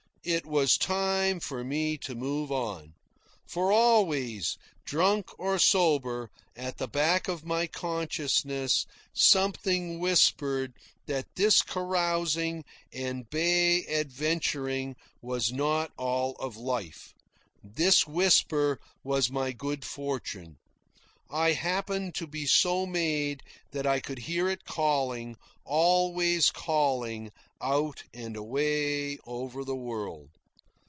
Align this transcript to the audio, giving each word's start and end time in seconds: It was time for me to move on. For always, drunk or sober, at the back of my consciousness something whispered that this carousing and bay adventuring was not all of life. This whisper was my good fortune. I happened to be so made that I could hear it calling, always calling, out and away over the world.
It 0.23 0.45
was 0.45 0.77
time 0.77 1.39
for 1.39 1.63
me 1.63 1.97
to 1.97 2.13
move 2.13 2.51
on. 2.51 2.93
For 3.47 3.71
always, 3.71 4.55
drunk 4.85 5.39
or 5.39 5.57
sober, 5.57 6.29
at 6.55 6.77
the 6.77 6.87
back 6.87 7.27
of 7.27 7.43
my 7.43 7.65
consciousness 7.65 8.85
something 9.15 9.97
whispered 9.99 10.73
that 11.07 11.25
this 11.35 11.63
carousing 11.63 12.63
and 12.93 13.27
bay 13.31 13.83
adventuring 13.87 14.95
was 15.23 15.51
not 15.51 15.91
all 15.97 16.33
of 16.35 16.55
life. 16.55 17.15
This 17.63 18.05
whisper 18.05 18.79
was 19.03 19.31
my 19.31 19.51
good 19.51 19.83
fortune. 19.83 20.59
I 21.31 21.53
happened 21.53 22.13
to 22.15 22.27
be 22.27 22.45
so 22.45 22.85
made 22.85 23.41
that 23.71 23.87
I 23.87 23.99
could 24.01 24.19
hear 24.19 24.49
it 24.49 24.65
calling, 24.65 25.37
always 25.63 26.51
calling, 26.51 27.31
out 27.61 28.03
and 28.13 28.35
away 28.35 29.17
over 29.25 29.63
the 29.63 29.75
world. 29.75 30.27